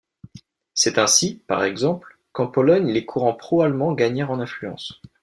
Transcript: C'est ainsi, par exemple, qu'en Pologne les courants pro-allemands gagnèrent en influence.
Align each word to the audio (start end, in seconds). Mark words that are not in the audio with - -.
C'est 0.73 0.97
ainsi, 0.97 1.43
par 1.45 1.63
exemple, 1.63 2.17
qu'en 2.31 2.47
Pologne 2.47 2.87
les 2.87 3.05
courants 3.05 3.35
pro-allemands 3.35 3.93
gagnèrent 3.93 4.31
en 4.31 4.39
influence. 4.39 4.99